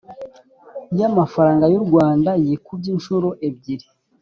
[0.97, 3.87] Y amafaranga y u rwanda yikubye inshuro ebyiri